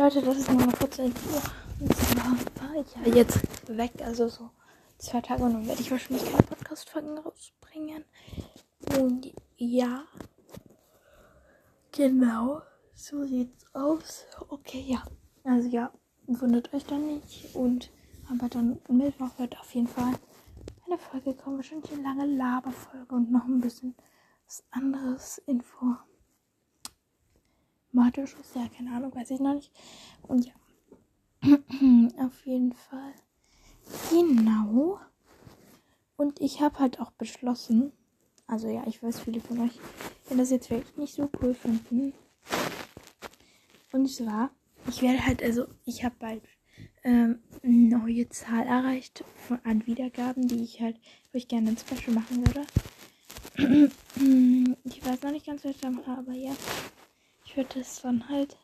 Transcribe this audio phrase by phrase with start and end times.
[0.00, 1.28] Leute, das ist kurze Info.
[1.78, 4.48] Und zwar war ich ja jetzt weg, also so
[4.96, 8.06] zwei Tage und dann werde ich wahrscheinlich keine Podcast-Folgen rausbringen.
[8.98, 10.04] Und ja,
[11.92, 12.62] genau,
[12.94, 14.24] so sieht's aus.
[14.48, 15.02] Okay, ja.
[15.44, 15.92] Also ja,
[16.26, 17.54] wundert euch dann nicht.
[17.54, 17.90] Und
[18.30, 20.14] aber dann Mittwoch wird auf jeden Fall
[20.86, 21.58] eine Folge kommen.
[21.58, 23.94] Wahrscheinlich eine lange Laberfolge und noch ein bisschen
[24.46, 25.96] was anderes Info.
[27.92, 29.72] Matheschuss, ja, keine Ahnung, weiß ich noch nicht.
[30.22, 30.52] Und ja,
[32.24, 33.14] auf jeden Fall.
[34.10, 35.00] Genau.
[36.16, 37.92] Und ich habe halt auch beschlossen,
[38.46, 39.78] also ja, ich weiß, viele von euch
[40.26, 42.12] werden das jetzt vielleicht nicht so cool finden.
[43.92, 44.50] Und zwar,
[44.88, 46.42] ich werde halt, also ich habe bald
[47.02, 50.96] ähm, eine neue Zahl erreicht von, an Wiedergaben, die ich halt,
[51.32, 52.66] wo ich gerne ein Special machen würde.
[54.84, 56.52] ich weiß noch nicht ganz, was ich da mache, aber ja.
[57.50, 58.56] Ich würde das dann halt.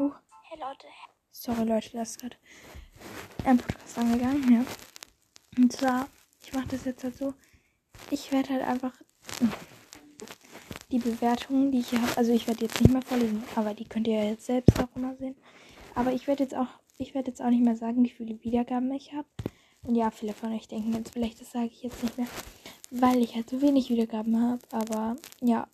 [0.00, 0.10] Oh.
[0.42, 0.88] Hey Leute.
[1.30, 2.36] Sorry Leute, das ist gerade
[3.44, 4.64] ein Podcast angegangen, ja.
[5.56, 6.08] Und zwar,
[6.44, 7.34] ich mache das jetzt halt so.
[8.10, 8.92] Ich werde halt einfach
[10.90, 13.88] die Bewertungen, die ich hier habe, also ich werde jetzt nicht mehr vorlesen, aber die
[13.88, 15.36] könnt ihr ja jetzt selbst auch immer sehen.
[15.94, 18.90] Aber ich werde jetzt auch, ich werde jetzt auch nicht mehr sagen, wie viele Wiedergaben
[18.90, 19.28] ich habe.
[19.82, 22.26] Und ja, viele von euch denken jetzt vielleicht, das sage ich jetzt nicht mehr,
[22.90, 24.62] weil ich halt so wenig Wiedergaben habe.
[24.72, 25.68] Aber ja,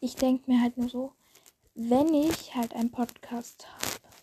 [0.00, 1.12] ich denke mir halt nur so,
[1.74, 4.14] wenn ich halt einen Podcast habe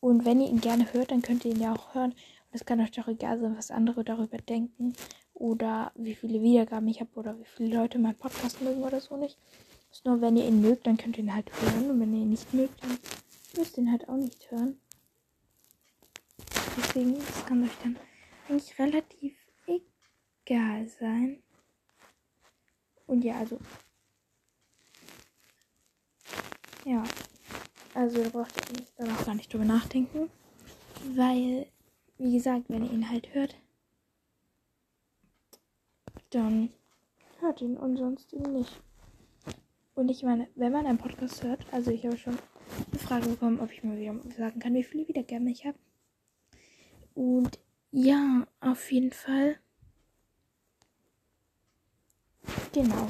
[0.00, 2.12] und wenn ihr ihn gerne hört, dann könnt ihr ihn ja auch hören.
[2.12, 2.18] Und
[2.52, 4.94] es kann euch doch egal sein, was andere darüber denken
[5.34, 9.16] oder wie viele Wiedergaben ich habe oder wie viele Leute meinen Podcast mögen oder so
[9.16, 9.38] nicht.
[9.90, 12.22] Ist nur, wenn ihr ihn mögt, dann könnt ihr ihn halt hören und wenn ihr
[12.22, 12.98] ihn nicht mögt, dann
[13.56, 14.78] müsst ihr ihn halt auch nicht hören.
[16.76, 17.96] Deswegen, das kann euch dann
[18.48, 21.42] eigentlich relativ egal sein.
[23.06, 23.58] Und ja, also
[26.84, 27.02] Ja.
[27.94, 30.30] Also da braucht ihr dann auch gar nicht drüber nachdenken.
[31.14, 31.66] Weil,
[32.18, 33.56] wie gesagt, wenn ihr ihn halt hört,
[36.30, 36.70] dann
[37.40, 38.80] hört ihn und sonst ihn nicht.
[39.94, 42.38] Und ich meine, wenn man einen Podcast hört, also ich habe schon
[42.90, 45.78] eine Frage bekommen, ob ich mal wieder sagen kann, wie viele Wiedergaben ich habe.
[47.14, 47.58] Und
[47.90, 49.58] ja, auf jeden Fall.
[52.72, 53.08] Genau.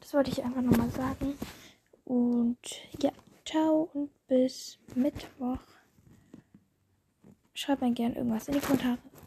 [0.00, 1.34] Das wollte ich einfach nochmal sagen.
[2.12, 2.58] Und
[3.00, 3.10] ja,
[3.46, 5.62] ciao und bis Mittwoch.
[7.54, 8.98] Schreibt mir gerne irgendwas in die Kommentare.